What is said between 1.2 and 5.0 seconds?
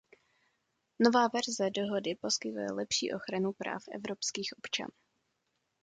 verze dohody poskytuje lepší ochranu práv evropských občanů.